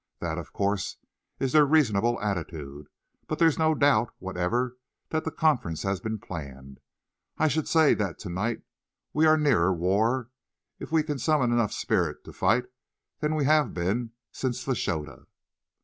[0.17, 0.97] That, of course,
[1.39, 2.87] is their reasonable attitude,
[3.27, 4.77] but there's no doubt whatever
[5.09, 6.79] that the conference has been planned.
[7.37, 8.63] I should say that to night
[9.13, 10.31] we are nearer war,
[10.79, 12.65] if we can summon enough spirit to fight,
[13.19, 15.27] than we have been since Fashoda."